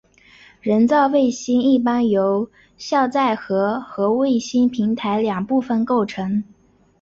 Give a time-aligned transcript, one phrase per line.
[0.61, 6.43] 人造卫星一般由有效载荷和卫星平台两部分构成。